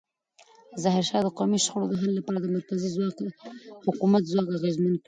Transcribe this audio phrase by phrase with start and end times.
[0.83, 2.87] ظاهرشاه د قومي شخړو د حل لپاره د مرکزي
[3.87, 4.99] حکومت ځواک اغېزمن کړ.